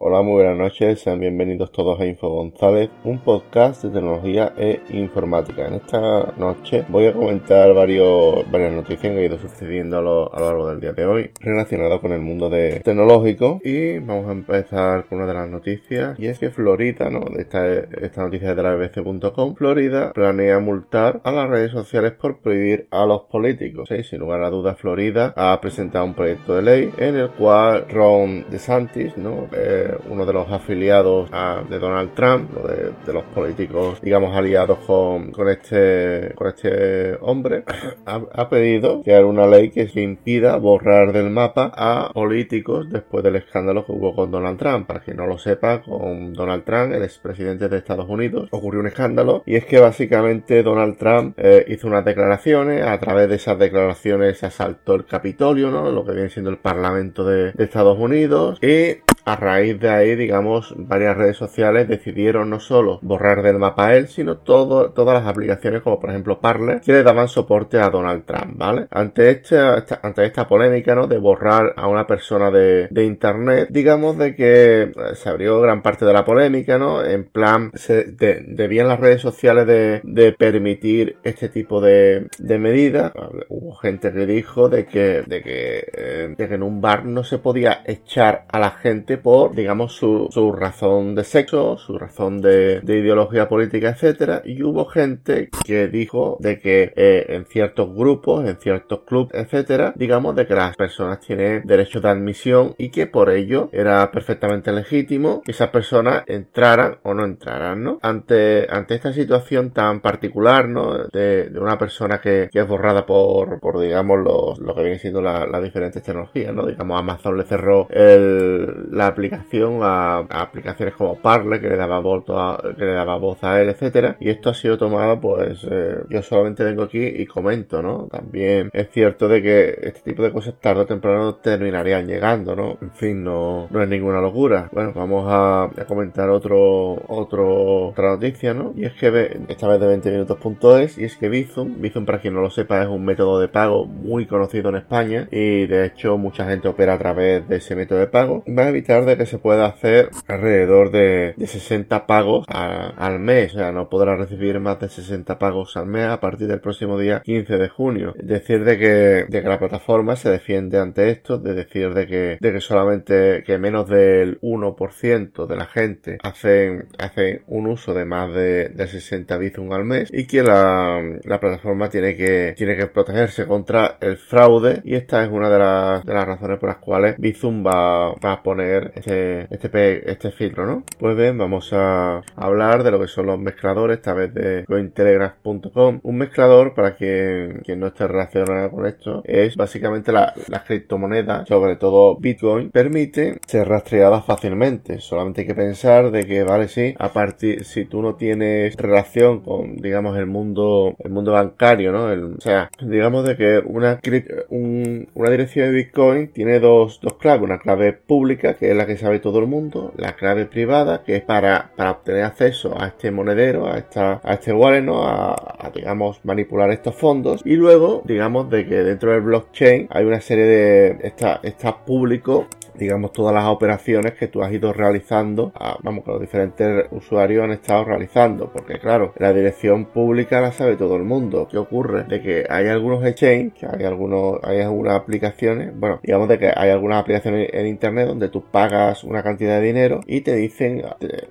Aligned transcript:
Hola, 0.00 0.22
muy 0.22 0.42
buenas 0.42 0.58
noches, 0.58 1.00
sean 1.00 1.20
bienvenidos 1.20 1.70
todos 1.70 2.00
a 2.00 2.04
Info 2.04 2.28
González, 2.28 2.90
un 3.04 3.20
podcast 3.20 3.84
de 3.84 3.90
tecnología 3.90 4.52
e 4.56 4.80
informática. 4.90 5.68
En 5.68 5.74
esta 5.74 6.32
noche 6.36 6.84
voy 6.88 7.06
a 7.06 7.12
comentar 7.12 7.72
varios, 7.72 8.50
varias 8.50 8.72
noticias 8.72 9.00
que 9.00 9.06
han 9.06 9.20
ido 9.20 9.38
sucediendo 9.38 9.98
a 9.98 10.02
lo, 10.02 10.32
largo 10.34 10.68
del 10.68 10.80
día 10.80 10.92
de 10.94 11.06
hoy 11.06 11.30
relacionadas 11.38 12.00
con 12.00 12.10
el 12.10 12.18
mundo 12.18 12.50
de 12.50 12.80
tecnológico 12.80 13.60
y 13.62 14.00
vamos 14.00 14.26
a 14.28 14.32
empezar 14.32 15.04
con 15.04 15.18
una 15.18 15.28
de 15.28 15.34
las 15.34 15.48
noticias 15.48 16.18
y 16.18 16.26
es 16.26 16.40
que 16.40 16.50
Florida, 16.50 17.08
¿no? 17.08 17.20
Esta, 17.38 17.64
esta 17.72 18.22
noticia 18.22 18.50
es 18.50 18.56
de 18.56 18.62
la 18.64 18.74
bbc.com, 18.74 19.54
Florida 19.54 20.12
planea 20.12 20.58
multar 20.58 21.20
a 21.22 21.30
las 21.30 21.48
redes 21.48 21.70
sociales 21.70 22.14
por 22.20 22.40
prohibir 22.40 22.88
a 22.90 23.06
los 23.06 23.22
políticos. 23.30 23.88
¿sí? 23.88 24.02
Sin 24.02 24.18
lugar 24.18 24.42
a 24.42 24.50
dudas, 24.50 24.76
Florida 24.76 25.32
ha 25.36 25.60
presentado 25.60 26.04
un 26.04 26.14
proyecto 26.14 26.56
de 26.56 26.62
ley 26.62 26.90
en 26.98 27.14
el 27.14 27.30
cual 27.30 27.86
Ron 27.88 28.46
DeSantis, 28.50 29.16
¿no? 29.16 29.46
Eh, 29.52 29.83
uno 30.08 30.26
de 30.26 30.32
los 30.32 30.50
afiliados 30.50 31.30
de 31.68 31.78
Donald 31.78 32.14
Trump, 32.14 32.50
de, 32.50 33.12
los 33.12 33.24
políticos, 33.24 34.00
digamos, 34.02 34.36
aliados 34.36 34.78
con, 34.86 35.30
con, 35.30 35.48
este, 35.48 36.32
con 36.34 36.48
este 36.48 37.16
hombre, 37.20 37.64
ha, 38.06 38.48
pedido 38.48 39.02
crear 39.02 39.24
una 39.24 39.46
ley 39.46 39.70
que 39.70 39.88
se 39.88 40.02
impida 40.02 40.56
borrar 40.56 41.12
del 41.12 41.30
mapa 41.30 41.72
a 41.74 42.10
políticos 42.12 42.88
después 42.90 43.24
del 43.24 43.36
escándalo 43.36 43.84
que 43.86 43.92
hubo 43.92 44.14
con 44.14 44.30
Donald 44.30 44.58
Trump. 44.58 44.86
Para 44.86 45.00
quien 45.00 45.16
no 45.16 45.26
lo 45.26 45.38
sepa, 45.38 45.82
con 45.82 46.32
Donald 46.32 46.64
Trump, 46.64 46.92
el 46.92 47.02
expresidente 47.02 47.68
de 47.68 47.78
Estados 47.78 48.08
Unidos, 48.08 48.48
ocurrió 48.50 48.80
un 48.80 48.86
escándalo 48.86 49.42
y 49.46 49.56
es 49.56 49.64
que 49.64 49.78
básicamente 49.78 50.62
Donald 50.62 50.96
Trump 50.96 51.38
eh, 51.38 51.64
hizo 51.68 51.86
unas 51.86 52.04
declaraciones, 52.04 52.86
a 52.86 52.98
través 52.98 53.28
de 53.28 53.36
esas 53.36 53.58
declaraciones 53.58 54.38
se 54.38 54.46
asaltó 54.46 54.94
el 54.94 55.06
Capitolio, 55.06 55.70
¿no? 55.70 55.90
Lo 55.90 56.04
que 56.04 56.12
viene 56.12 56.30
siendo 56.30 56.50
el 56.50 56.58
Parlamento 56.58 57.24
de, 57.24 57.52
de 57.52 57.64
Estados 57.64 57.98
Unidos 57.98 58.58
y 58.62 58.98
a 59.24 59.36
raíz 59.36 59.80
de 59.80 59.88
ahí, 59.88 60.16
digamos, 60.16 60.74
varias 60.76 61.16
redes 61.16 61.36
sociales 61.36 61.88
decidieron 61.88 62.50
no 62.50 62.60
solo 62.60 62.98
borrar 63.02 63.42
del 63.42 63.58
mapa 63.58 63.88
a 63.88 63.96
él, 63.96 64.08
sino 64.08 64.38
todo, 64.38 64.90
todas 64.90 65.22
las 65.22 65.28
aplicaciones 65.28 65.82
como 65.82 66.00
por 66.00 66.10
ejemplo 66.10 66.40
Parler, 66.40 66.80
que 66.80 66.92
le 66.92 67.02
daban 67.02 67.28
soporte 67.28 67.78
a 67.78 67.90
Donald 67.90 68.24
Trump, 68.24 68.56
¿vale? 68.56 68.86
Ante 68.90 69.30
esta, 69.30 69.84
ante 70.02 70.24
esta 70.24 70.46
polémica, 70.46 70.94
¿no? 70.94 71.06
De 71.06 71.18
borrar 71.18 71.72
a 71.76 71.88
una 71.88 72.06
persona 72.06 72.50
de, 72.50 72.88
de 72.90 73.04
internet, 73.04 73.68
digamos 73.70 74.18
de 74.18 74.34
que 74.34 74.82
eh, 74.82 74.92
se 75.14 75.28
abrió 75.28 75.60
gran 75.60 75.82
parte 75.82 76.04
de 76.04 76.12
la 76.12 76.24
polémica, 76.24 76.78
¿no? 76.78 77.04
En 77.04 77.24
plan, 77.24 77.70
se, 77.74 78.04
debían 78.04 78.88
las 78.88 79.00
redes 79.00 79.20
sociales 79.20 79.66
de, 79.66 80.00
de 80.04 80.32
permitir 80.32 81.16
este 81.22 81.48
tipo 81.48 81.80
de, 81.80 82.28
de 82.38 82.58
medidas. 82.58 83.12
Hubo 83.48 83.74
gente 83.74 84.12
que 84.12 84.26
dijo 84.26 84.68
de 84.68 84.86
que, 84.86 85.22
de 85.26 85.42
que, 85.42 85.86
eh, 85.92 86.34
de 86.36 86.48
que 86.48 86.54
en 86.54 86.62
un 86.62 86.80
bar 86.80 87.04
no 87.04 87.24
se 87.24 87.38
podía 87.38 87.82
echar 87.86 88.44
a 88.48 88.58
la 88.58 88.70
gente 88.70 89.13
por, 89.18 89.54
digamos, 89.54 89.94
su, 89.94 90.28
su 90.30 90.52
razón 90.52 91.14
de 91.14 91.24
sexo, 91.24 91.76
su 91.78 91.98
razón 91.98 92.40
de, 92.40 92.80
de, 92.80 92.98
ideología 92.98 93.48
política, 93.48 93.90
etcétera. 93.90 94.42
Y 94.44 94.62
hubo 94.62 94.86
gente 94.86 95.50
que 95.64 95.88
dijo 95.88 96.36
de 96.40 96.58
que 96.58 96.92
eh, 96.96 97.26
en 97.28 97.46
ciertos 97.46 97.94
grupos, 97.94 98.48
en 98.48 98.56
ciertos 98.56 99.00
clubes, 99.06 99.34
etcétera, 99.34 99.92
digamos 99.96 100.36
de 100.36 100.46
que 100.46 100.54
las 100.54 100.76
personas 100.76 101.20
tienen 101.20 101.62
derecho 101.64 102.00
de 102.00 102.08
admisión 102.08 102.74
y 102.78 102.90
que 102.90 103.06
por 103.06 103.30
ello 103.30 103.68
era 103.72 104.10
perfectamente 104.10 104.72
legítimo 104.72 105.42
que 105.44 105.52
esas 105.52 105.70
personas 105.70 106.24
entraran 106.26 106.98
o 107.02 107.14
no 107.14 107.24
entraran, 107.24 107.82
¿no? 107.82 107.98
Ante, 108.02 108.66
ante 108.70 108.94
esta 108.94 109.12
situación 109.12 109.70
tan 109.70 110.00
particular, 110.00 110.68
¿no? 110.68 111.06
De, 111.12 111.50
de 111.50 111.60
una 111.60 111.78
persona 111.78 112.20
que, 112.20 112.48
que, 112.52 112.60
es 112.60 112.68
borrada 112.68 113.06
por, 113.06 113.60
por 113.60 113.80
digamos, 113.80 114.18
los, 114.18 114.58
lo 114.58 114.74
que 114.74 114.82
viene 114.82 114.98
siendo 114.98 115.20
las 115.20 115.62
diferentes 115.62 116.02
tecnologías, 116.02 116.54
¿no? 116.54 116.66
Digamos, 116.66 116.98
Amazon 116.98 117.36
le 117.36 117.44
cerró 117.44 117.88
el, 117.90 118.90
la 118.90 119.03
aplicación 119.06 119.80
a, 119.82 120.18
aplicaciones 120.18 120.94
como 120.94 121.16
Parler 121.16 121.60
que 121.60 121.68
le 121.68 121.76
daba 121.76 121.98
a, 121.98 122.74
que 122.76 122.84
le 122.84 122.92
daba 122.92 123.16
voz 123.16 123.42
a 123.42 123.60
él, 123.60 123.68
etcétera. 123.68 124.16
Y 124.20 124.30
esto 124.30 124.50
ha 124.50 124.54
sido 124.54 124.78
tomado, 124.78 125.20
pues, 125.20 125.66
eh, 125.70 125.96
yo 126.08 126.22
solamente 126.22 126.64
vengo 126.64 126.84
aquí 126.84 127.04
y 127.04 127.26
comento, 127.26 127.82
¿no? 127.82 128.08
También 128.10 128.70
es 128.72 128.90
cierto 128.90 129.28
de 129.28 129.42
que 129.42 129.78
este 129.82 130.00
tipo 130.10 130.22
de 130.22 130.32
cosas 130.32 130.54
tarde 130.60 130.82
o 130.82 130.86
temprano 130.86 131.36
terminarían 131.36 132.06
llegando, 132.06 132.54
¿no? 132.56 132.78
En 132.80 132.90
fin, 132.92 133.24
no, 133.24 133.68
no 133.70 133.82
es 133.82 133.88
ninguna 133.88 134.20
locura. 134.20 134.68
Bueno, 134.72 134.92
vamos 134.94 135.26
a, 135.28 135.70
comentar 135.86 136.30
otro, 136.30 137.02
otro, 137.08 137.88
otra 137.88 138.10
noticia, 138.10 138.54
¿no? 138.54 138.72
Y 138.76 138.84
es 138.84 138.92
que 138.94 139.40
esta 139.48 139.68
vez 139.68 139.80
de 139.80 139.86
20 139.86 140.10
minutos.es 140.10 140.98
y 140.98 141.04
es 141.04 141.16
que 141.16 141.28
Bizum, 141.28 141.80
Bizum 141.80 142.04
para 142.04 142.20
quien 142.20 142.34
no 142.34 142.40
lo 142.40 142.50
sepa 142.50 142.82
es 142.82 142.88
un 142.88 143.04
método 143.04 143.40
de 143.40 143.48
pago 143.48 143.86
muy 143.86 144.26
conocido 144.26 144.70
en 144.70 144.76
España 144.76 145.28
y 145.30 145.66
de 145.66 145.86
hecho 145.86 146.16
mucha 146.18 146.46
gente 146.46 146.68
opera 146.68 146.94
a 146.94 146.98
través 146.98 147.46
de 147.48 147.56
ese 147.56 147.76
método 147.76 147.98
de 147.98 148.06
pago. 148.06 148.44
Va 148.46 148.64
a 148.64 148.68
evitar 148.68 148.93
de 149.02 149.16
que 149.16 149.26
se 149.26 149.38
pueda 149.38 149.66
hacer 149.66 150.10
alrededor 150.28 150.90
de, 150.90 151.34
60 151.44 152.06
pagos 152.06 152.46
al 152.48 153.18
mes. 153.18 153.54
O 153.54 153.58
sea, 153.58 153.72
no 153.72 153.88
podrá 153.88 154.16
recibir 154.16 154.58
más 154.60 154.78
de 154.80 154.88
60 154.88 155.38
pagos 155.38 155.76
al 155.76 155.86
mes 155.86 156.06
a 156.06 156.20
partir 156.20 156.46
del 156.46 156.60
próximo 156.60 156.98
día 156.98 157.20
15 157.20 157.58
de 157.58 157.68
junio. 157.68 158.14
Es 158.18 158.26
decir, 158.26 158.64
de 158.64 158.78
que, 158.78 159.26
de 159.28 159.42
que 159.42 159.48
la 159.48 159.58
plataforma 159.58 160.16
se 160.16 160.30
defiende 160.30 160.78
ante 160.78 161.10
esto, 161.10 161.38
de 161.38 161.54
decir 161.54 161.92
de 161.94 162.06
que, 162.06 162.38
de 162.40 162.52
que 162.52 162.60
solamente 162.60 163.42
que 163.44 163.58
menos 163.58 163.88
del 163.88 164.40
1% 164.40 165.46
de 165.46 165.56
la 165.56 165.66
gente 165.66 166.18
hacen, 166.22 166.86
hacen 166.98 167.42
un 167.46 167.66
uso 167.66 167.94
de 167.94 168.04
más 168.04 168.32
de, 168.34 168.68
de 168.68 168.86
60 168.86 169.36
Bizum 169.38 169.72
al 169.72 169.84
mes 169.84 170.10
y 170.12 170.26
que 170.26 170.42
la, 170.42 171.00
la 171.24 171.40
plataforma 171.40 171.88
tiene 171.88 172.16
que, 172.16 172.54
tiene 172.56 172.76
que 172.76 172.86
protegerse 172.86 173.46
contra 173.46 173.98
el 174.00 174.16
fraude 174.16 174.80
y 174.84 174.94
esta 174.94 175.24
es 175.24 175.30
una 175.30 175.50
de 175.50 175.58
las, 175.58 176.04
de 176.04 176.14
las 176.14 176.26
razones 176.26 176.58
por 176.58 176.68
las 176.68 176.78
cuales 176.78 177.16
Bizum 177.18 177.64
va, 177.66 178.14
va 178.14 178.32
a 178.32 178.42
poner 178.42 178.83
este, 178.94 179.46
este, 179.54 180.10
este 180.10 180.30
filtro, 180.30 180.66
¿no? 180.66 180.84
Pues 180.98 181.16
bien, 181.16 181.38
vamos 181.38 181.72
a 181.72 182.22
hablar 182.36 182.82
de 182.82 182.90
lo 182.90 183.00
que 183.00 183.08
son 183.08 183.26
los 183.26 183.38
mezcladores, 183.38 183.98
esta 183.98 184.14
vez 184.14 184.32
de 184.34 184.64
cointelegraph.com. 184.66 186.00
Un 186.02 186.16
mezclador, 186.16 186.74
para 186.74 186.94
quien, 186.94 187.62
quien 187.64 187.80
no 187.80 187.88
esté 187.88 188.06
relacionado 188.06 188.70
con 188.70 188.86
esto, 188.86 189.22
es 189.24 189.56
básicamente 189.56 190.12
la, 190.12 190.32
las 190.48 190.62
criptomonedas, 190.62 191.48
sobre 191.48 191.76
todo 191.76 192.16
Bitcoin, 192.16 192.70
permite 192.70 193.38
ser 193.46 193.68
rastreadas 193.68 194.24
fácilmente. 194.24 195.00
Solamente 195.00 195.42
hay 195.42 195.46
que 195.46 195.54
pensar 195.54 196.10
de 196.10 196.26
que, 196.26 196.42
vale, 196.44 196.68
sí, 196.68 196.94
a 196.98 197.12
partir, 197.12 197.64
si 197.64 197.84
tú 197.84 198.02
no 198.02 198.16
tienes 198.16 198.76
relación 198.76 199.40
con, 199.40 199.76
digamos, 199.76 200.16
el 200.18 200.26
mundo, 200.26 200.94
el 200.98 201.10
mundo 201.10 201.32
bancario, 201.32 201.92
¿no? 201.92 202.04
o 202.04 202.40
sea, 202.40 202.70
digamos 202.80 203.24
de 203.24 203.36
que 203.36 203.62
una, 203.64 204.00
un, 204.48 205.08
una 205.14 205.30
dirección 205.30 205.68
de 205.68 205.74
Bitcoin 205.74 206.28
tiene 206.28 206.60
dos, 206.60 207.00
dos 207.00 207.14
claves, 207.14 207.42
una 207.42 207.58
clave 207.58 207.92
pública 207.92 208.54
que 208.54 208.73
la 208.76 208.86
que 208.86 208.96
sabe 208.96 209.18
todo 209.18 209.38
el 209.38 209.46
mundo, 209.46 209.92
la 209.96 210.16
clave 210.16 210.46
privada, 210.46 211.02
que 211.04 211.16
es 211.16 211.22
para, 211.22 211.70
para 211.76 211.92
obtener 211.92 212.24
acceso 212.24 212.74
a 212.80 212.88
este 212.88 213.10
monedero, 213.10 213.66
a 213.66 213.78
esta, 213.78 214.20
a 214.22 214.34
este 214.34 214.52
wallet, 214.52 214.82
¿no? 214.82 215.02
A, 215.04 215.70
digamos, 215.74 216.20
manipular 216.24 216.70
estos 216.70 216.94
fondos. 216.94 217.42
Y 217.44 217.56
luego, 217.56 218.02
digamos, 218.04 218.50
de 218.50 218.66
que 218.66 218.76
dentro 218.76 219.12
del 219.12 219.22
blockchain 219.22 219.88
hay 219.90 220.04
una 220.04 220.20
serie 220.20 220.44
de, 220.44 220.98
está, 221.02 221.40
está 221.42 221.84
público 221.84 222.46
digamos, 222.74 223.12
todas 223.12 223.34
las 223.34 223.44
operaciones 223.46 224.14
que 224.14 224.28
tú 224.28 224.42
has 224.42 224.52
ido 224.52 224.72
realizando, 224.72 225.52
vamos, 225.82 226.04
que 226.04 226.10
los 226.10 226.20
diferentes 226.20 226.86
usuarios 226.90 227.44
han 227.44 227.52
estado 227.52 227.84
realizando, 227.84 228.50
porque 228.52 228.78
claro, 228.78 229.12
la 229.18 229.32
dirección 229.32 229.86
pública 229.86 230.40
la 230.40 230.52
sabe 230.52 230.76
todo 230.76 230.96
el 230.96 231.04
mundo. 231.04 231.48
¿Qué 231.50 231.58
ocurre? 231.58 232.04
De 232.04 232.20
que 232.20 232.44
hay 232.48 232.68
algunos 232.68 233.04
exchanges, 233.04 233.68
hay 233.70 233.84
algunos, 233.84 234.38
hay 234.42 234.60
algunas 234.60 234.94
aplicaciones, 234.94 235.72
bueno, 235.78 236.00
digamos 236.02 236.28
de 236.28 236.38
que 236.38 236.52
hay 236.54 236.70
algunas 236.70 237.00
aplicaciones 237.00 237.50
en 237.52 237.66
internet 237.66 238.08
donde 238.08 238.28
tú 238.28 238.44
pagas 238.50 239.04
una 239.04 239.22
cantidad 239.22 239.60
de 239.60 239.66
dinero 239.66 240.00
y 240.06 240.20
te 240.20 240.34
dicen, 240.34 240.82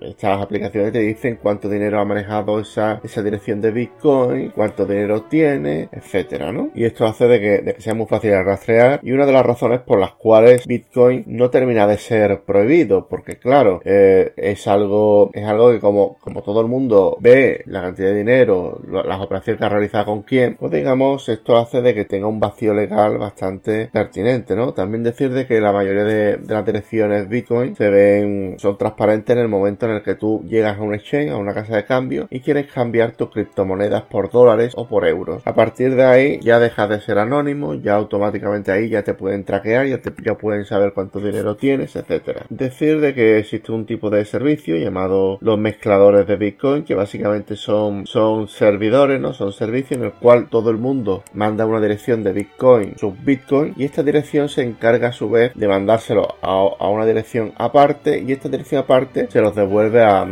estas 0.01 0.41
aplicaciones 0.41 0.91
te 0.91 0.99
dicen 0.99 1.39
cuánto 1.41 1.69
dinero 1.69 1.99
ha 1.99 2.05
manejado 2.05 2.59
esa, 2.59 2.99
esa 3.03 3.21
dirección 3.21 3.61
de 3.61 3.71
Bitcoin, 3.71 4.51
cuánto 4.51 4.85
dinero 4.85 5.23
tiene, 5.23 5.89
etcétera, 5.91 6.51
¿no? 6.51 6.69
Y 6.75 6.85
esto 6.85 7.05
hace 7.05 7.27
de 7.27 7.39
que, 7.39 7.57
de 7.59 7.73
que 7.75 7.81
sea 7.81 7.93
muy 7.93 8.07
fácil 8.07 8.31
de 8.31 8.43
rastrear 8.43 8.99
y 9.03 9.11
una 9.11 9.25
de 9.25 9.33
las 9.33 9.45
razones 9.45 9.81
por 9.81 9.99
las 9.99 10.13
cuales 10.13 10.65
Bitcoin 10.67 11.23
no 11.33 11.49
termina 11.49 11.87
de 11.87 11.97
ser 11.97 12.41
prohibido, 12.41 13.07
porque 13.07 13.37
claro, 13.37 13.81
eh, 13.85 14.33
es 14.37 14.67
algo, 14.67 15.31
es 15.33 15.43
algo 15.45 15.71
que 15.71 15.79
como, 15.79 16.19
como 16.19 16.43
todo 16.43 16.61
el 16.61 16.67
mundo 16.67 17.17
ve 17.19 17.63
la 17.65 17.81
cantidad 17.81 18.09
de 18.09 18.17
dinero, 18.17 18.79
las 18.87 19.19
operaciones 19.19 19.59
que 19.59 19.65
ha 19.65 19.69
realizado 19.69 20.05
con 20.05 20.21
quién, 20.21 20.55
pues 20.59 20.71
digamos, 20.71 21.27
esto 21.29 21.57
hace 21.57 21.81
de 21.81 21.95
que 21.95 22.05
tenga 22.05 22.27
un 22.27 22.39
vacío 22.39 22.75
legal 22.75 23.17
bastante 23.17 23.89
pertinente, 23.91 24.55
¿no? 24.55 24.73
También 24.73 25.01
decir 25.01 25.31
de 25.31 25.47
que 25.47 25.59
la 25.59 25.71
mayoría 25.71 26.03
de, 26.03 26.39
las 26.47 26.65
direcciones 26.65 27.27
Bitcoin 27.27 27.75
se 27.75 27.89
ven, 27.89 28.55
son 28.59 28.77
transparentes 28.77 29.35
en 29.35 29.41
el 29.41 29.47
momento 29.47 29.87
en 29.87 29.93
el 29.93 30.03
que 30.03 30.13
tú 30.13 30.43
llegas 30.47 30.77
a 30.77 30.81
un 30.83 30.93
exchange, 30.93 31.31
a 31.31 31.37
una 31.37 31.55
casa 31.55 31.75
de 31.75 31.85
cambio 31.85 32.27
y 32.29 32.41
quieres 32.41 32.71
cambiar 32.71 33.13
tus 33.13 33.31
criptomonedas 33.31 34.03
por 34.03 34.29
dólares 34.29 34.73
o 34.75 34.87
por 34.87 35.07
euros. 35.07 35.41
A 35.45 35.55
partir 35.55 35.95
de 35.95 36.03
ahí 36.03 36.39
ya 36.41 36.59
dejas 36.59 36.89
de 36.89 37.01
ser 37.01 37.17
anónimo, 37.17 37.73
ya 37.73 37.95
automáticamente 37.95 38.71
ahí 38.71 38.89
ya 38.89 39.01
te 39.01 39.15
pueden 39.15 39.45
traquear, 39.45 39.87
ya, 39.87 39.97
te, 39.99 40.13
ya 40.23 40.35
pueden 40.35 40.65
saber 40.65 40.93
cuánto 40.93 41.22
dinero 41.23 41.55
tienes, 41.55 41.95
etcétera. 41.95 42.45
Decir 42.49 42.99
de 42.99 43.13
que 43.13 43.39
existe 43.39 43.71
un 43.71 43.85
tipo 43.85 44.09
de 44.09 44.25
servicio 44.25 44.75
llamado 44.77 45.37
los 45.41 45.57
mezcladores 45.57 46.27
de 46.27 46.35
Bitcoin, 46.35 46.83
que 46.83 46.95
básicamente 46.95 47.55
son, 47.55 48.05
son 48.05 48.47
servidores, 48.47 49.19
¿no? 49.19 49.33
Son 49.33 49.51
servicios 49.51 49.99
en 49.99 50.05
el 50.05 50.13
cual 50.13 50.47
todo 50.49 50.69
el 50.69 50.77
mundo 50.77 51.23
manda 51.33 51.65
una 51.65 51.81
dirección 51.81 52.23
de 52.23 52.33
Bitcoin, 52.33 52.97
sus 52.97 53.13
Bitcoin, 53.23 53.73
y 53.77 53.85
esta 53.85 54.03
dirección 54.03 54.49
se 54.49 54.61
encarga 54.61 55.09
a 55.09 55.11
su 55.11 55.29
vez 55.29 55.51
de 55.55 55.67
mandárselo 55.67 56.35
a, 56.41 56.89
una 56.89 57.05
dirección 57.05 57.53
aparte, 57.57 58.19
y 58.19 58.31
esta 58.31 58.49
dirección 58.49 58.81
aparte 58.81 59.27
se 59.29 59.41
los 59.41 59.55
devuelve 59.55 60.03
a, 60.03 60.25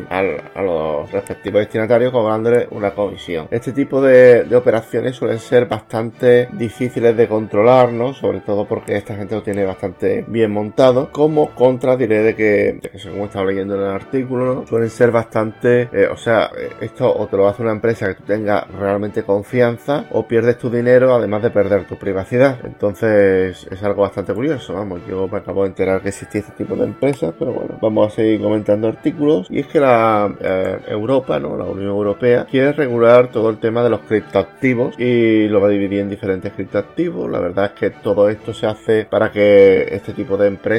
los 0.55 1.11
respectivos 1.11 1.61
destinatarios 1.61 2.11
cobrándole 2.11 2.67
una 2.71 2.91
comisión. 2.91 3.47
Este 3.51 3.71
tipo 3.71 4.01
de, 4.01 4.45
operaciones 4.55 5.15
suelen 5.15 5.39
ser 5.39 5.65
bastante 5.65 6.47
difíciles 6.53 7.15
de 7.15 7.27
controlar, 7.27 7.91
¿no? 7.91 8.13
Sobre 8.13 8.41
todo 8.41 8.65
porque 8.65 8.95
esta 8.95 9.15
gente 9.15 9.35
lo 9.35 9.41
tiene 9.41 9.65
bastante 9.65 10.23
bien 10.27 10.51
montado. 10.51 10.80
Como 11.11 11.51
contra 11.53 11.95
diré 11.95 12.23
de 12.23 12.35
que, 12.35 12.79
según 12.97 13.25
estaba 13.25 13.45
leyendo 13.45 13.75
en 13.75 13.81
el 13.81 13.89
artículo, 13.89 14.65
suelen 14.67 14.89
ser 14.89 15.11
bastante, 15.11 15.89
eh, 15.93 16.07
o 16.11 16.17
sea, 16.17 16.49
eh, 16.57 16.71
esto 16.81 17.13
o 17.15 17.27
te 17.27 17.37
lo 17.37 17.47
hace 17.47 17.61
una 17.61 17.71
empresa 17.71 18.07
que 18.07 18.15
tú 18.15 18.23
tengas 18.23 18.67
realmente 18.71 19.21
confianza 19.21 20.05
o 20.09 20.27
pierdes 20.27 20.57
tu 20.57 20.71
dinero 20.71 21.13
además 21.13 21.43
de 21.43 21.51
perder 21.51 21.85
tu 21.85 21.97
privacidad. 21.97 22.57
Entonces 22.63 23.67
es 23.69 23.83
algo 23.83 24.01
bastante 24.01 24.33
curioso, 24.33 24.73
vamos, 24.73 25.01
yo 25.07 25.27
me 25.27 25.37
acabo 25.37 25.63
de 25.63 25.69
enterar 25.69 26.01
que 26.01 26.09
existía 26.09 26.41
este 26.41 26.53
tipo 26.53 26.75
de 26.75 26.85
empresas, 26.85 27.31
pero 27.37 27.53
bueno, 27.53 27.77
vamos 27.79 28.11
a 28.11 28.15
seguir 28.15 28.41
comentando 28.41 28.87
artículos 28.87 29.47
y 29.51 29.59
es 29.59 29.67
que 29.67 29.79
la 29.79 30.33
eh, 30.41 30.79
Europa, 30.87 31.39
¿no? 31.39 31.57
La 31.57 31.65
Unión 31.65 31.89
Europea 31.89 32.47
quiere 32.49 32.71
regular 32.73 33.27
todo 33.27 33.51
el 33.51 33.59
tema 33.59 33.83
de 33.83 33.91
los 33.91 33.99
criptoactivos 33.99 34.99
y 34.99 35.47
lo 35.47 35.61
va 35.61 35.67
a 35.67 35.71
dividir 35.71 35.99
en 35.99 36.09
diferentes 36.09 36.51
criptoactivos. 36.53 37.29
La 37.29 37.39
verdad 37.39 37.65
es 37.65 37.71
que 37.79 37.89
todo 37.91 38.29
esto 38.29 38.51
se 38.51 38.65
hace 38.65 39.05
para 39.05 39.31
que 39.31 39.87
este 39.91 40.13
tipo 40.13 40.37
de 40.37 40.47
empresas, 40.47 40.70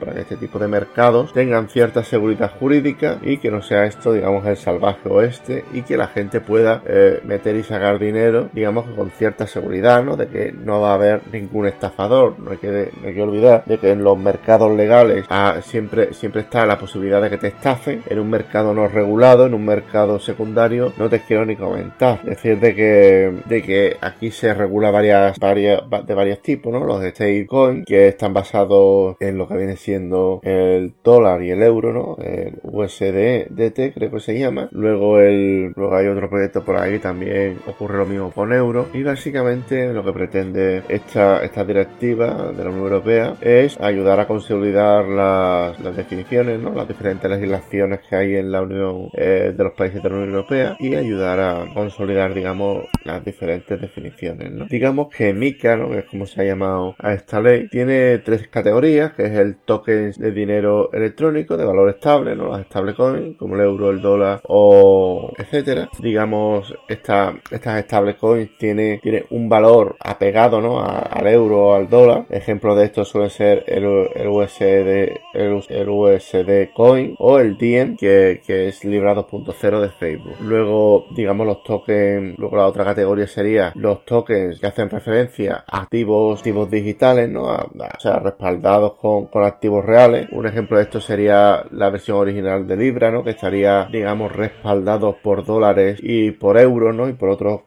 Para 0.00 0.12
que 0.12 0.20
este 0.22 0.36
tipo 0.36 0.58
de 0.58 0.66
mercados 0.66 1.32
tengan 1.32 1.68
cierta 1.68 2.02
seguridad 2.02 2.52
jurídica 2.58 3.18
y 3.22 3.38
que 3.38 3.50
no 3.50 3.62
sea 3.62 3.84
esto, 3.86 4.12
digamos, 4.12 4.44
el 4.46 4.56
salvaje 4.56 5.08
oeste 5.08 5.64
y 5.72 5.82
que 5.82 5.96
la 5.96 6.08
gente 6.08 6.40
pueda 6.40 6.82
eh, 6.86 7.20
meter 7.24 7.54
y 7.54 7.62
sacar 7.62 7.98
dinero, 7.98 8.48
digamos, 8.52 8.86
con 8.96 9.10
cierta 9.10 9.46
seguridad, 9.46 10.02
¿no? 10.02 10.16
De 10.16 10.26
que 10.26 10.52
no 10.52 10.80
va 10.80 10.92
a 10.92 10.94
haber 10.94 11.20
ningún 11.32 11.66
estafador. 11.66 12.38
No 12.40 12.50
hay 12.50 12.56
que, 12.56 12.90
no 13.00 13.08
hay 13.08 13.14
que 13.14 13.22
olvidar 13.22 13.64
de 13.66 13.78
que 13.78 13.90
en 13.90 14.02
los 14.02 14.18
mercados 14.18 14.74
legales 14.76 15.26
ah, 15.28 15.58
siempre, 15.62 16.12
siempre 16.12 16.42
está 16.42 16.66
la 16.66 16.78
posibilidad 16.78 17.22
de 17.22 17.30
que 17.30 17.38
te 17.38 17.48
estafen. 17.48 18.02
En 18.08 18.18
un 18.18 18.30
mercado 18.30 18.74
no 18.74 18.88
regulado, 18.88 19.46
en 19.46 19.54
un 19.54 19.64
mercado 19.64 20.18
secundario, 20.18 20.92
no 20.96 21.08
te 21.08 21.20
quiero 21.20 21.44
ni 21.46 21.56
comentar. 21.56 22.20
Es 22.24 22.36
decir, 22.36 22.58
de 22.58 22.74
que, 22.74 23.32
de 23.46 23.62
que 23.62 23.96
aquí 24.00 24.30
se 24.30 24.54
regula 24.54 24.90
varias, 24.90 25.38
varias, 25.38 25.82
de 26.04 26.14
varios 26.14 26.40
tipos, 26.42 26.72
¿no? 26.72 26.84
Los 26.84 27.00
de 27.00 27.10
stablecoin, 27.10 27.84
que 27.84 28.08
están 28.08 28.32
basados 28.32 29.16
en 29.20 29.35
lo 29.36 29.48
que 29.48 29.56
viene 29.56 29.76
siendo 29.76 30.40
el 30.42 30.94
dólar 31.02 31.42
y 31.42 31.50
el 31.50 31.62
euro, 31.62 31.92
¿no? 31.92 32.16
El 32.22 32.58
USDT, 32.62 33.94
creo 33.94 34.10
que 34.10 34.20
se 34.20 34.38
llama. 34.38 34.68
Luego 34.72 35.20
el, 35.20 35.72
luego 35.76 35.96
hay 35.96 36.06
otro 36.06 36.28
proyecto 36.28 36.64
por 36.64 36.76
ahí 36.76 36.98
también 36.98 37.58
ocurre 37.66 37.98
lo 37.98 38.06
mismo 38.06 38.30
con 38.30 38.52
euro. 38.52 38.88
Y 38.92 39.02
básicamente 39.02 39.92
lo 39.92 40.04
que 40.04 40.12
pretende 40.12 40.82
esta, 40.88 41.44
esta 41.44 41.64
directiva 41.64 42.52
de 42.52 42.64
la 42.64 42.70
Unión 42.70 42.84
Europea 42.84 43.36
es 43.40 43.78
ayudar 43.80 44.20
a 44.20 44.26
consolidar 44.26 45.06
las, 45.06 45.78
las 45.80 45.96
definiciones, 45.96 46.60
¿no? 46.60 46.74
Las 46.74 46.88
diferentes 46.88 47.30
legislaciones 47.30 48.00
que 48.08 48.16
hay 48.16 48.36
en 48.36 48.52
la 48.52 48.62
Unión 48.62 49.10
eh, 49.14 49.54
de 49.56 49.64
los 49.64 49.72
países 49.74 50.02
de 50.02 50.08
la 50.08 50.16
Unión 50.16 50.30
Europea 50.30 50.76
y 50.78 50.94
ayudar 50.94 51.40
a 51.40 51.74
consolidar, 51.74 52.34
digamos, 52.34 52.86
las 53.04 53.24
diferentes 53.24 53.80
definiciones, 53.80 54.50
¿no? 54.52 54.66
Digamos 54.66 55.08
que 55.14 55.32
MICA, 55.32 55.76
¿no? 55.76 55.90
Que 55.90 55.98
es 55.98 56.04
como 56.04 56.26
se 56.26 56.40
ha 56.40 56.44
llamado 56.44 56.94
a 56.98 57.12
esta 57.12 57.40
ley, 57.40 57.68
tiene 57.68 58.18
tres 58.18 58.48
categorías, 58.48 59.12
que 59.12 59.25
es 59.26 59.38
el 59.38 59.56
token 59.56 60.12
de 60.16 60.32
dinero 60.32 60.90
electrónico 60.92 61.56
de 61.56 61.64
valor 61.64 61.90
estable, 61.90 62.36
¿no? 62.36 62.48
Las 62.48 62.66
stablecoins, 62.66 63.36
como 63.36 63.54
el 63.56 63.62
euro, 63.62 63.90
el 63.90 64.00
dólar 64.00 64.40
o 64.44 65.32
etcétera. 65.38 65.88
Digamos, 65.98 66.74
esta, 66.88 67.34
estas 67.50 67.84
stablecoins 67.84 68.56
tiene, 68.58 69.00
tiene 69.02 69.24
un 69.30 69.48
valor 69.48 69.96
apegado, 70.00 70.60
¿no? 70.60 70.80
al 70.80 71.26
euro 71.26 71.68
o 71.68 71.74
al 71.74 71.88
dólar. 71.88 72.26
Ejemplo 72.30 72.74
de 72.74 72.84
esto 72.86 73.04
suele 73.04 73.30
ser 73.30 73.64
el, 73.66 73.86
USD, 73.86 75.18
el, 75.34 75.88
USD 75.88 76.72
coin 76.74 77.14
o 77.18 77.38
el 77.38 77.56
Diem, 77.56 77.96
que, 77.96 78.40
que 78.46 78.68
es 78.68 78.84
Libra 78.84 79.14
2.0 79.14 79.80
de 79.80 79.90
Facebook. 79.90 80.36
Luego, 80.40 81.06
digamos, 81.14 81.46
los 81.46 81.62
tokens, 81.62 82.38
luego 82.38 82.56
la 82.56 82.66
otra 82.66 82.84
categoría 82.84 83.26
sería 83.26 83.72
los 83.74 84.04
tokens 84.04 84.60
que 84.60 84.66
hacen 84.66 84.90
referencia 84.90 85.64
a 85.66 85.82
activos, 85.82 86.38
activos 86.40 86.70
digitales, 86.70 87.28
¿no? 87.28 87.44
o 87.44 88.00
sea, 88.00 88.18
respaldados 88.18 88.94
con, 88.94 89.05
con 89.30 89.44
activos 89.44 89.84
reales. 89.84 90.28
Un 90.32 90.46
ejemplo 90.46 90.76
de 90.76 90.84
esto 90.84 91.00
sería 91.00 91.64
la 91.70 91.90
versión 91.90 92.18
original 92.18 92.66
de 92.66 92.76
Libra, 92.76 93.10
¿no? 93.10 93.24
Que 93.24 93.30
estaría, 93.30 93.88
digamos, 93.90 94.32
respaldados 94.32 95.16
por 95.22 95.44
dólares 95.44 95.98
y 96.02 96.32
por 96.32 96.58
euros, 96.58 96.94
¿no? 96.94 97.08
Y 97.08 97.12
por 97.14 97.30
otros, 97.30 97.62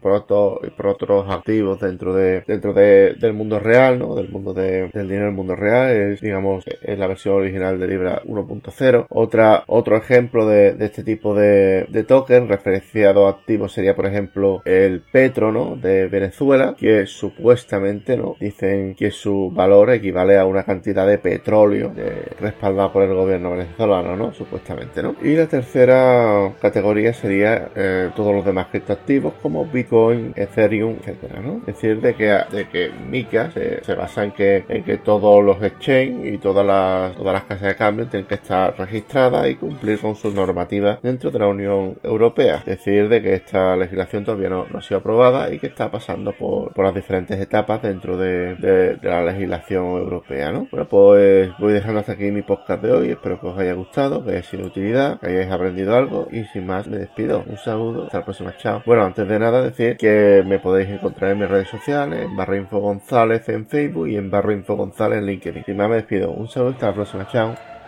por 0.00 0.12
otros, 0.12 0.58
por 0.76 0.86
otros 0.86 1.26
activos 1.30 1.80
dentro 1.80 2.14
de, 2.14 2.42
dentro 2.46 2.72
de, 2.72 3.14
del 3.14 3.32
mundo 3.32 3.58
real, 3.58 3.98
¿no? 3.98 4.14
Del 4.14 4.28
mundo 4.28 4.52
de, 4.52 4.88
del 4.92 5.08
dinero 5.08 5.26
del 5.26 5.34
mundo 5.34 5.56
real. 5.56 5.90
Es, 5.90 6.20
digamos, 6.20 6.64
es 6.66 6.98
la 6.98 7.06
versión 7.06 7.36
original 7.36 7.78
de 7.78 7.86
Libra 7.86 8.22
1.0. 8.24 9.06
Otra, 9.08 9.64
otro 9.66 9.96
ejemplo 9.96 10.46
de, 10.46 10.72
de 10.74 10.84
este 10.86 11.04
tipo 11.04 11.34
de, 11.34 11.86
de 11.88 12.04
token 12.04 12.48
referenciado 12.48 13.26
a 13.26 13.30
activos 13.30 13.72
sería, 13.72 13.94
por 13.96 14.06
ejemplo, 14.06 14.62
el 14.64 15.00
Petro, 15.00 15.52
¿no? 15.52 15.76
De 15.76 16.08
Venezuela, 16.08 16.74
que 16.78 17.06
supuestamente, 17.06 18.16
¿no? 18.16 18.36
Dicen 18.40 18.94
que 18.94 19.10
su 19.10 19.50
valor 19.52 19.90
equivale 19.90 20.38
a 20.38 20.44
una 20.44 20.64
cantidad 20.64 20.75
de 20.82 21.18
petróleo 21.18 21.92
respaldada 22.40 22.92
por 22.92 23.02
el 23.02 23.14
gobierno 23.14 23.50
venezolano, 23.52 24.16
¿no? 24.16 24.32
Supuestamente, 24.32 25.02
¿no? 25.02 25.14
Y 25.22 25.34
la 25.34 25.46
tercera 25.46 26.52
categoría 26.60 27.12
sería 27.12 27.68
eh, 27.74 28.10
todos 28.14 28.34
los 28.34 28.44
demás 28.44 28.68
criptoactivos 28.70 29.34
como 29.42 29.66
Bitcoin, 29.66 30.32
Ethereum, 30.36 30.96
etcétera, 31.00 31.40
¿no? 31.40 31.58
Es 31.66 31.66
decir, 31.66 32.00
de 32.00 32.14
que, 32.14 32.26
de 32.50 32.68
que 32.68 32.90
Mika 32.90 33.50
se, 33.50 33.94
basa 33.94 34.24
en 34.24 34.32
que, 34.32 34.64
en 34.68 34.84
que 34.84 34.98
todos 34.98 35.42
los 35.44 35.62
exchange 35.62 36.34
y 36.34 36.38
todas 36.38 36.66
las, 36.66 37.16
todas 37.16 37.34
las 37.34 37.44
casas 37.44 37.68
de 37.68 37.76
cambio 37.76 38.06
tienen 38.06 38.26
que 38.26 38.36
estar 38.36 38.78
registradas 38.78 39.48
y 39.48 39.56
cumplir 39.56 39.98
con 39.98 40.14
sus 40.16 40.34
normativas 40.34 41.00
dentro 41.02 41.30
de 41.30 41.38
la 41.38 41.48
Unión 41.48 41.98
Europea. 42.02 42.56
Es 42.58 42.78
decir, 42.78 43.08
de 43.08 43.22
que 43.22 43.34
esta 43.34 43.76
legislación 43.76 44.24
todavía 44.24 44.48
no, 44.48 44.66
ha 44.72 44.82
sido 44.82 45.00
aprobada 45.00 45.52
y 45.52 45.58
que 45.58 45.66
está 45.66 45.90
pasando 45.90 46.32
por, 46.32 46.72
por 46.72 46.84
las 46.84 46.94
diferentes 46.94 47.38
etapas 47.40 47.82
dentro 47.82 48.16
de, 48.16 48.54
de, 48.56 48.98
la 49.02 49.22
legislación 49.24 49.86
europea, 49.86 50.52
¿no? 50.52 50.65
Bueno, 50.70 50.88
pues 50.88 51.50
voy 51.58 51.72
dejando 51.72 52.00
hasta 52.00 52.12
aquí 52.12 52.30
mi 52.30 52.42
podcast 52.42 52.82
de 52.82 52.92
hoy. 52.92 53.10
Espero 53.10 53.40
que 53.40 53.46
os 53.46 53.58
haya 53.58 53.72
gustado, 53.74 54.24
que 54.24 54.32
haya 54.32 54.42
sido 54.42 54.62
de 54.64 54.68
utilidad, 54.68 55.20
que 55.20 55.28
hayáis 55.28 55.50
aprendido 55.50 55.96
algo 55.96 56.28
y 56.30 56.44
sin 56.44 56.66
más 56.66 56.86
me 56.86 56.98
despido. 56.98 57.44
Un 57.46 57.56
saludo, 57.58 58.04
hasta 58.04 58.18
la 58.18 58.24
próxima, 58.24 58.56
chao. 58.56 58.82
Bueno, 58.86 59.04
antes 59.04 59.26
de 59.28 59.38
nada 59.38 59.62
decir 59.62 59.96
que 59.96 60.42
me 60.46 60.58
podéis 60.58 60.88
encontrar 60.90 61.32
en 61.32 61.38
mis 61.38 61.48
redes 61.48 61.68
sociales, 61.68 62.22
en 62.22 62.36
Barra 62.36 62.56
Info 62.56 62.78
González 62.78 63.48
en 63.48 63.66
Facebook 63.66 64.08
y 64.08 64.16
en 64.16 64.30
Barra 64.30 64.52
Info 64.52 64.74
González 64.76 65.18
en 65.18 65.26
LinkedIn. 65.26 65.64
Sin 65.64 65.76
más 65.76 65.88
me 65.88 65.96
despido. 65.96 66.30
Un 66.30 66.48
saludo, 66.48 66.72
hasta 66.72 66.88
la 66.88 66.94
próxima, 66.94 67.28
chao. 67.28 67.75